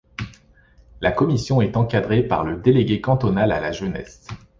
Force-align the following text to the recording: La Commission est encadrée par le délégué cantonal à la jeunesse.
La 0.99 1.11
Commission 1.11 1.61
est 1.61 1.77
encadrée 1.77 2.23
par 2.23 2.43
le 2.43 2.55
délégué 2.57 3.01
cantonal 3.01 3.51
à 3.51 3.59
la 3.61 3.71
jeunesse. 3.71 4.25